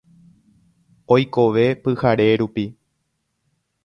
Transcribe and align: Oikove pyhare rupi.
Oikove 1.15 1.67
pyhare 1.83 2.27
rupi. 2.43 2.65